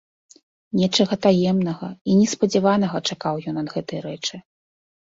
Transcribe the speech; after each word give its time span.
Нечага 0.79 1.15
таемнага 1.25 1.87
і 1.91 2.11
неспадзяванага 2.23 2.97
чакаў 3.13 3.35
ён 3.55 3.65
ад 3.67 3.73
гэтай 3.79 3.99
рэчы. 4.11 4.35